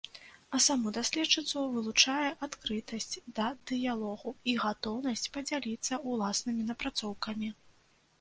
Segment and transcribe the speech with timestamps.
[0.57, 7.53] А саму даследчыцу вылучае адкрытасць да дыялогу і гатоўнасць падзяліцца ўласнымі напрацоўкамі.